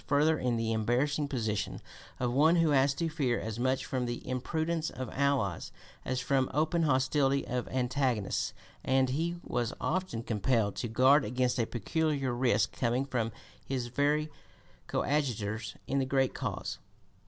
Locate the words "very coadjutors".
13.89-15.75